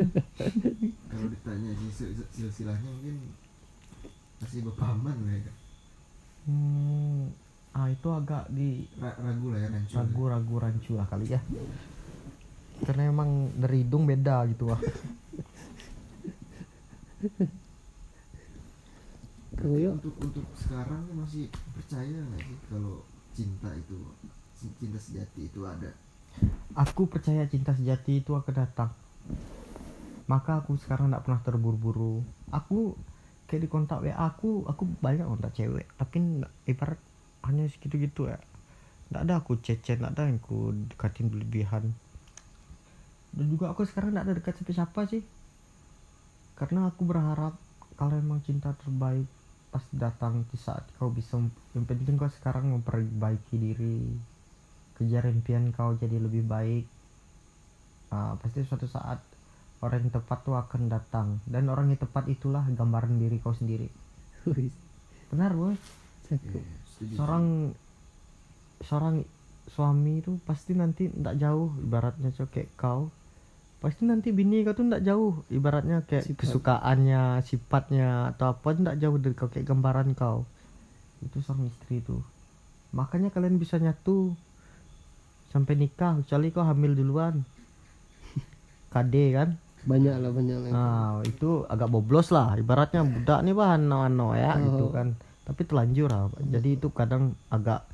[1.11, 1.71] Kalau ditanya
[2.33, 3.17] silsilahnya mungkin
[4.41, 5.53] masih berpaman lah ya.
[6.45, 7.29] hmm,
[7.73, 9.95] ah itu agak di Ra- ragu lah ya rancu.
[9.95, 11.41] ragu-ragu rancu lah kali ya
[12.83, 14.81] karena emang dari hidung beda gitu ah
[19.65, 19.97] Oyo.
[19.97, 23.01] Untuk untuk sekarang masih percaya nggak sih kalau
[23.33, 23.97] cinta itu
[24.81, 25.93] cinta sejati itu ada?
[26.75, 28.91] aku percaya cinta sejati itu akan datang.
[30.27, 32.25] Maka aku sekarang tidak pernah terburu-buru.
[32.51, 32.97] Aku
[33.47, 35.87] kayak di kontak WA aku aku banyak kontak cewek.
[36.01, 36.99] Tapi ibarat
[37.47, 38.41] hanya segitu gitu ya.
[39.11, 41.93] Tidak ada aku cecet tidak ada yang aku dekatin berlebihan.
[43.35, 45.23] Dan juga aku sekarang tidak ada dekat siapa-siapa sih.
[46.57, 47.55] Karena aku berharap
[47.95, 49.29] kalau emang cinta terbaik
[49.71, 51.35] pasti datang di saat kau bisa
[51.75, 54.07] yang penting kau sekarang memperbaiki diri
[54.95, 56.87] kejar impian kau jadi lebih baik
[58.09, 59.19] Ah, pasti suatu saat
[59.83, 61.43] orang yang tepat tuh akan datang.
[61.51, 63.91] Dan orang yang tepat itulah gambaran diri kau sendiri.
[65.35, 65.75] Benar boy
[66.25, 66.39] Ya,
[66.87, 67.11] setuju.
[67.19, 67.45] seorang
[68.81, 69.17] seorang
[69.67, 73.11] suami tuh pasti nanti ndak jauh ibaratnya cok kayak kau.
[73.83, 76.39] Pasti nanti bini kau tuh ndak jauh ibaratnya kayak Sifat.
[76.47, 80.47] kesukaannya sifatnya atau apa ndak jauh dari kau kayak gambaran kau.
[81.21, 82.23] Itu seorang istri tuh.
[82.95, 84.33] Makanya kalian bisa nyatu
[85.55, 87.47] sampai nikah kecuali kau hamil duluan
[88.93, 89.49] KD kan
[89.85, 92.57] banyak lah banyak lah Nah, itu agak boblos lah.
[92.57, 94.65] Ibaratnya budak nih bahan no ya Oh.
[94.65, 95.13] gitu kan.
[95.45, 96.33] Tapi telanjur lah.
[96.43, 97.85] Jadi itu kadang agak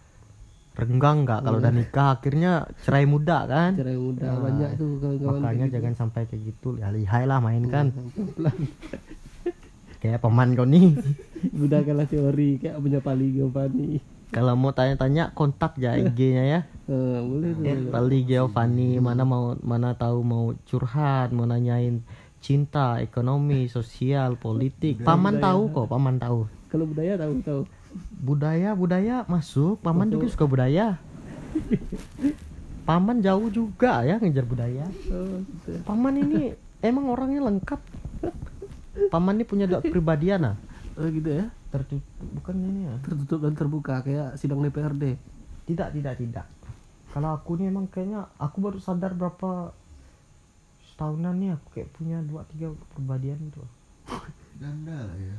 [0.71, 3.75] renggang nggak kalau udah nikah akhirnya cerai muda kan.
[3.75, 5.75] cerai muda Nah, banyak tuh kawan-kawan Makanya gitu.
[5.77, 6.69] jangan sampai kayak gitu.
[6.79, 7.91] Ya lihai lah main kan.
[8.33, 8.57] pelan
[9.99, 10.95] Kayak paman kau nih.
[11.67, 13.99] udah kalah teori kayak punya pali Giovanni
[14.31, 16.61] kalau mau tanya-tanya kontak ya IG-nya ya.
[16.87, 22.03] Eh, boleh tuh Pali Giovanni mana mau mana tahu mau curhat, mau nanyain
[22.41, 25.03] cinta, ekonomi, sosial, politik.
[25.03, 26.49] Paman tahu kok, paman tahu.
[26.71, 27.63] kalau budaya tahu tahu.
[28.23, 29.83] Budaya budaya masuk.
[29.83, 31.03] Paman juga suka budaya.
[32.89, 34.87] Paman jauh juga ya ngejar budaya.
[35.11, 35.83] Oh, gitu.
[35.85, 37.81] paman ini emang orangnya lengkap.
[39.11, 40.57] Paman ini punya dua kepribadian nah
[41.01, 42.95] oh gitu ya tertutup bukan ini ya?
[43.03, 45.17] Tertutup dan terbuka kayak sidang DPRD
[45.71, 46.47] tidak tidak tidak.
[47.11, 49.75] Kalau aku nih emang kayaknya aku baru sadar berapa
[50.93, 53.63] setahunan nih aku kayak punya dua tiga kepribadian itu.
[54.61, 55.37] Ganda lah ya.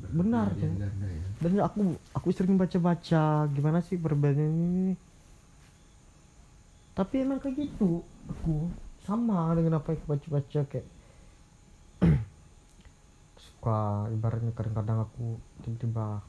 [0.00, 0.64] Benar, tuh.
[0.80, 1.26] ganda ya.
[1.44, 1.80] Dan aku
[2.16, 5.10] aku sering baca-baca gimana sih perbedaan ini
[7.00, 8.68] tapi emang kayak gitu aku
[9.08, 10.86] sama dengan apa yang aku baca-baca kayak
[13.60, 16.24] suka ibaratnya kadang-kadang aku tiba-tiba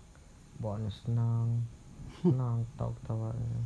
[0.60, 1.63] bawaannya senang
[2.20, 3.63] senang tahu ketawanya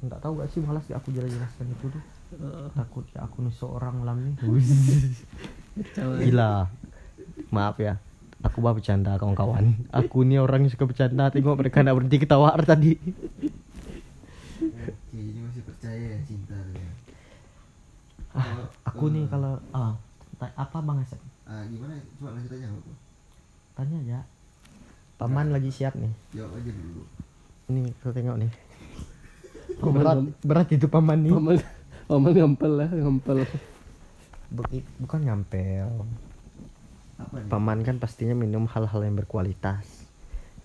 [0.00, 2.04] nggak tahu gak sih malas ya aku jelas-jelaskan itu tuh
[2.72, 4.36] takut ya aku nih seorang lam nih.
[6.28, 6.68] Gila.
[7.52, 7.96] Maaf ya.
[8.44, 9.80] Aku bah bercanda kawan-kawan.
[10.04, 11.32] Aku nih orang yang suka bercanda.
[11.32, 13.00] Tengok mereka nak berhenti ketawa tadi.
[14.60, 16.90] oke jadi masih percaya ya cinta ya
[18.34, 19.94] Ah, aku nih kalau ah
[20.42, 21.22] apa bang Asep?
[21.44, 22.96] Ah gimana coba lanjut aja nggak
[23.74, 24.20] Tanya aja.
[25.18, 26.12] Paman lagi siap nih.
[26.34, 27.02] jawab aja dulu
[27.70, 28.52] Ini kau tengok nih.
[29.82, 31.34] Oh, berat, berat itu paman nih.
[31.34, 31.58] paman
[32.06, 33.42] paman ngampel lah ngampel
[35.02, 35.88] bukan ngampel.
[37.18, 40.06] apa nih Paman kan pastinya minum hal-hal yang berkualitas.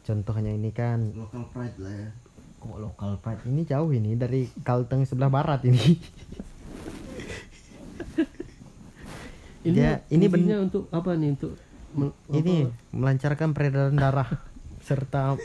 [0.06, 2.10] Contohnya ini kan local pride lah ya
[2.60, 5.96] kok lokal pride ini jauh ini dari Kalteng sebelah barat ini.
[9.64, 11.30] ini Dia- ini ben- fungsinya untuk apa nih?
[11.36, 11.54] Untuk
[11.92, 12.56] mel- ini
[12.92, 14.30] melancarkan peredaran darah
[14.80, 15.36] serta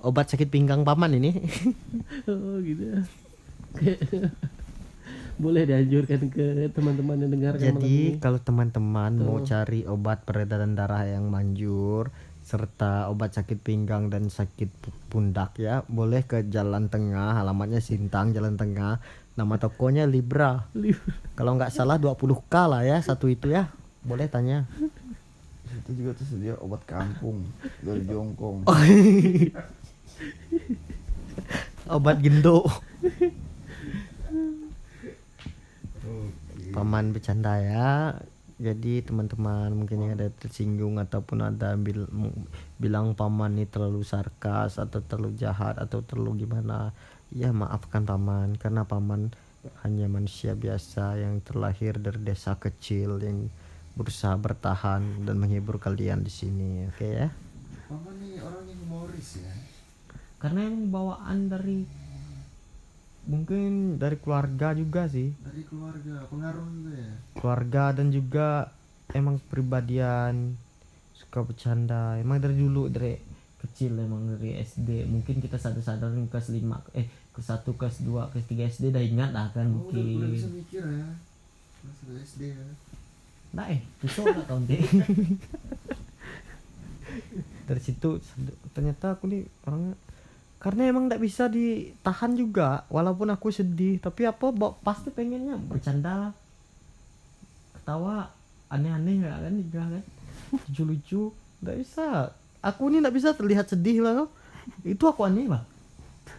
[0.00, 1.30] obat sakit pinggang paman ini.
[1.36, 2.32] Apa?
[2.32, 2.84] oh gitu.
[5.40, 11.08] Boleh dianjurkan ke teman-teman yang dengarkan malam jadi kalau teman-teman mau cari obat peredaran darah
[11.08, 12.12] yang manjur
[12.44, 18.34] serta obat sakit pinggang dan sakit pu- pundak ya boleh ke Jalan Tengah alamatnya Sintang
[18.34, 19.00] Jalan Tengah
[19.38, 20.66] nama tokonya Libra.
[21.38, 23.70] Kalau nggak salah 20k lah ya satu itu ya.
[24.02, 24.66] Boleh tanya.
[25.70, 27.46] Itu juga tersedia obat kampung
[27.82, 28.66] dari jongkong.
[31.90, 33.26] Obat gendo oke.
[36.70, 38.14] Paman bercanda ya.
[38.60, 42.12] Jadi teman-teman mungkin yang ada tersinggung ataupun ada bil-
[42.76, 46.92] bilang paman ini terlalu sarkas atau terlalu jahat atau terlalu gimana
[47.30, 49.30] ya maafkan paman karena paman
[49.84, 53.52] hanya manusia biasa yang terlahir dari desa kecil yang
[53.94, 57.28] berusaha bertahan dan menghibur kalian di sini oke ya?
[57.90, 59.52] Paman nih orang yang humoris ya.
[60.40, 61.84] Karena yang bawaan dari
[63.28, 65.36] mungkin dari keluarga juga sih.
[65.44, 67.12] Dari keluarga pengaruh juga ya.
[67.36, 68.48] Keluarga dan juga
[69.12, 70.56] emang pribadian
[71.12, 72.16] suka bercanda.
[72.16, 73.29] Emang dari dulu dari
[73.60, 78.46] kecil emang dari SD mungkin kita sadar-sadar kelas 5 eh ke satu kelas 2 kelas
[78.48, 81.08] 3 SD dah ingat lah kan oh, udah, udah bisa mungkin mikir ya.
[81.80, 82.64] Masih SD ya.
[83.52, 84.80] Nah eh besok lah tahun deh
[87.68, 88.18] dari situ
[88.74, 89.94] ternyata aku nih orangnya
[90.60, 94.52] karena emang tidak bisa ditahan juga walaupun aku sedih tapi apa
[94.84, 96.34] pasti pengennya bercanda
[97.78, 98.28] ketawa
[98.70, 100.04] aneh-aneh nggak kan juga kan.
[100.50, 101.22] Lucu-lucu
[101.60, 104.28] nggak bisa aku ini nggak bisa terlihat sedih lah
[104.84, 105.64] itu aku aneh bang.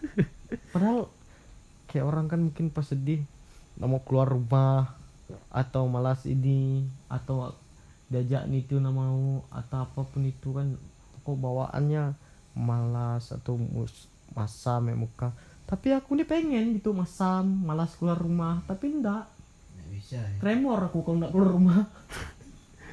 [0.72, 1.10] Padahal
[1.90, 3.22] kayak orang kan mungkin pas sedih
[3.76, 4.94] nggak mau keluar rumah
[5.48, 7.52] atau malas ini atau
[8.12, 10.76] diajak itu nggak mau atau apa pun itu kan
[11.22, 12.12] kok bawaannya
[12.52, 15.32] malas atau mus masam ya muka.
[15.66, 19.24] Tapi aku nih pengen gitu masam malas keluar rumah tapi enggak
[19.78, 20.38] nggak bisa ya.
[20.38, 21.80] Tremor aku kalau enggak keluar rumah.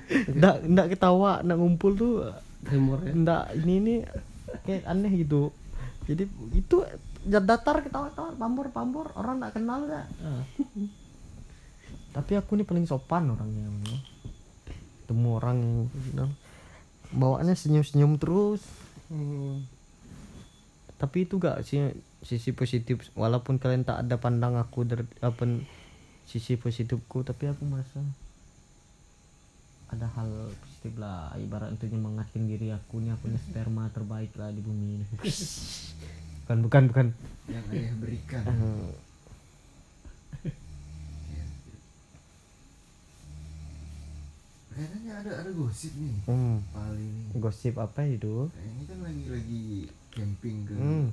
[0.10, 2.14] Enggak enggak ketawa enggak ngumpul tuh
[2.68, 3.16] humor ya?
[3.16, 3.96] Enggak ini ini
[4.68, 5.56] kayak aneh gitu.
[6.10, 6.26] Jadi
[6.58, 6.84] itu
[7.24, 8.34] datar ketawa-ketawa
[8.72, 10.08] pambor orang tak kenal ya
[12.16, 13.68] tapi aku nih paling sopan orangnya
[15.10, 16.32] temu orang yang bilang,
[17.10, 18.62] bawaannya senyum-senyum terus.
[19.10, 19.66] Hmm.
[21.02, 23.10] tapi itu gak sih sisi positif.
[23.18, 25.50] Walaupun kalian tak ada pandang aku dari apa
[26.30, 28.06] sisi positifku tapi aku merasa
[29.90, 30.30] ada hal
[30.80, 31.36] positif lah.
[31.36, 35.06] Ibarat untuk nyemangatin diri aku nih aku nih sperma terbaik lah di bumi ini.
[36.48, 37.08] Bukan bukan bukan.
[37.46, 38.42] Yang ayah berikan.
[38.42, 38.56] Ya.
[44.74, 46.16] kayaknya ada ada gosip nih.
[46.26, 48.50] Hmm, paling gosip apa itu?
[48.50, 49.64] Kayaknya kan lagi lagi
[50.10, 51.06] camping ke hmm,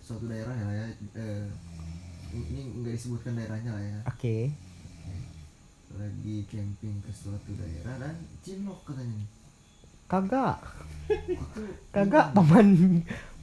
[0.00, 0.86] suatu daerah ya ya.
[1.20, 1.44] Eh,
[2.32, 3.98] ini nggak disebutkan daerahnya lah ya.
[4.08, 4.56] Oke
[6.08, 9.28] lagi camping ke suatu daerah dan cinlok katanya
[10.08, 10.56] kagak.
[11.92, 12.68] Kagak paman.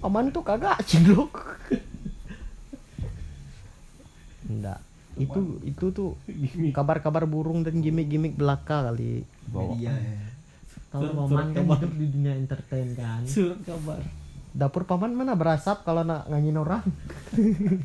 [0.02, 1.30] Paman tuh kagak cinlok
[4.50, 4.82] enggak.
[5.16, 6.18] Itu itu tuh
[6.74, 9.22] kabar-kabar burung dan gimmick-gimmick belaka kali.
[9.54, 9.78] Bawa.
[9.78, 10.26] Media ya.
[10.90, 13.22] Kalau paman kan hidup di dunia entertain kan?
[13.30, 14.02] Surat kabar.
[14.58, 16.82] Dapur paman mana berasap kalau nak ngangin orang?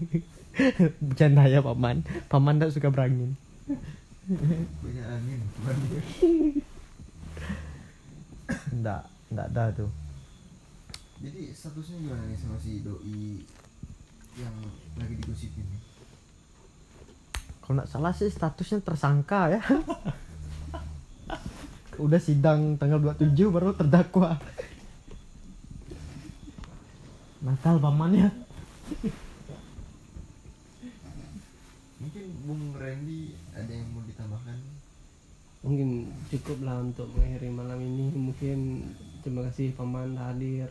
[1.04, 2.00] Bercanda ya paman.
[2.32, 3.36] Paman tak suka berangin
[4.30, 5.40] banyak angin
[8.70, 9.90] enggak enggak ada tuh.
[11.20, 13.44] Jadi statusnya gimana nih sama si doi
[14.38, 14.54] yang
[14.96, 15.66] lagi digosipin
[17.70, 19.62] kalau nggak salah sih statusnya tersangka ya.
[22.02, 24.34] Udah sidang tanggal 27 baru terdakwa.
[27.46, 28.34] Nakal pamannya
[32.10, 33.22] mungkin Bung Randy
[33.54, 34.58] ada yang mau ditambahkan?
[35.62, 35.88] Mungkin
[36.26, 38.10] cukup lah untuk mengakhiri malam ini.
[38.10, 38.58] Mungkin
[39.22, 40.66] terima kasih paman hadir.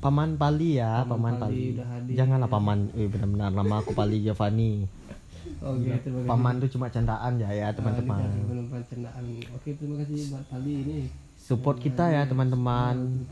[0.00, 2.14] Paman Pali ya Paman paman, Pali Pali, udah hadir.
[2.16, 4.88] janganlah paman eh benar-benar nama aku Pali Giovanni.
[5.60, 6.30] Oke terima kasih.
[6.32, 8.24] Paman tuh cuma candaan ya ya Ah, teman-teman.
[8.48, 9.24] penumpang candaan.
[9.52, 10.98] Oke terima kasih buat Pali ini
[11.38, 13.24] support kita ya teman-teman.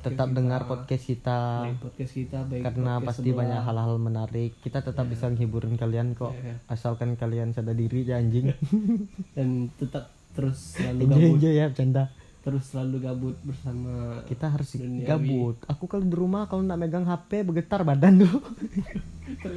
[0.00, 0.36] tetap kita.
[0.38, 1.66] dengar podcast kita.
[1.66, 3.38] Baik podcast kita baik karena podcast pasti sebelah.
[3.42, 4.50] banyak hal-hal menarik.
[4.62, 6.32] Kita tetap bisa menghiburin kalian kok.
[6.32, 6.62] Iya.
[6.66, 8.54] asalkan kalian sadar diri ya anjing.
[9.36, 11.28] Dan tetap terus selalu gabut.
[11.36, 12.04] enjoy ya bercanda.
[12.42, 15.06] Terus selalu gabut bersama kita harus Duniawi.
[15.06, 15.56] gabut.
[15.68, 18.38] Aku kalau di rumah kalau nggak megang HP bergetar badan dulu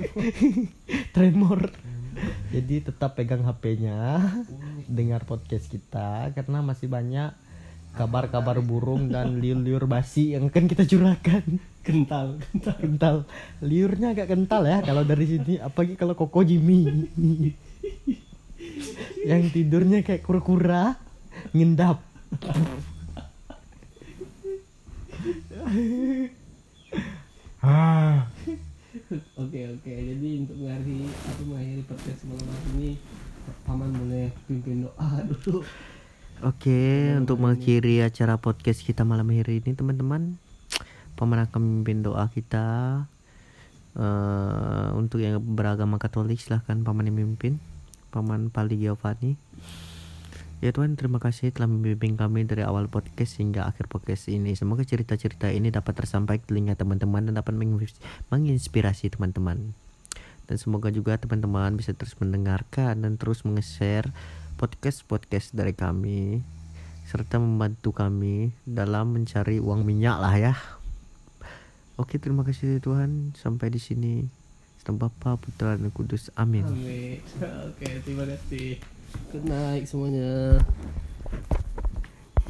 [1.15, 1.71] tremor.
[2.48, 4.21] Jadi tetap pegang HP-nya
[4.88, 7.36] dengar podcast kita karena masih banyak
[7.95, 11.43] kabar-kabar burung dan liur-liur basi yang akan kita curahkan.
[11.86, 12.75] Kental kental.
[12.77, 13.15] Kental.
[13.63, 17.08] Liurnya agak kental ya kalau dari sini apalagi kalau koko Jimmy.
[19.29, 20.99] Yang tidurnya kayak kura-kura
[21.55, 22.03] ngendap.
[27.65, 28.29] Ah.
[29.41, 29.89] Oke oke.
[29.89, 32.91] Jadi untuk mengakhiri aku mengakhiri podcast malam hari ini
[33.65, 35.62] paman boleh pimpin doa dulu
[36.43, 40.36] Oke, untuk mengakhiri acara podcast kita malam hari ini teman-teman,
[41.15, 42.67] paman akan memimpin doa kita.
[43.95, 47.63] Eh, untuk yang beragama Katolik silahkan paman yang memimpin,
[48.12, 49.39] paman Pali Giovanni.
[50.60, 54.60] Ya Tuhan, terima kasih telah membimbing kami dari awal podcast hingga akhir podcast ini.
[54.60, 59.71] Semoga cerita-cerita ini dapat tersampaikan ke telinga teman-teman dan dapat mengins- menginspirasi teman-teman.
[60.52, 64.12] Dan semoga juga teman-teman bisa terus mendengarkan dan terus menge-share
[64.56, 66.41] podcast-podcast dari kami
[67.06, 70.54] serta membantu kami dalam mencari uang minyak lah ya.
[71.96, 73.38] Oke, terima kasih Tuhan.
[73.38, 74.26] Sampai di sini.
[74.86, 76.30] Nama Bapa, Putra, dan Kudus.
[76.38, 76.62] Amin.
[76.62, 77.18] Amin.
[77.74, 78.78] oke terima kasih
[79.34, 80.62] good night semuanya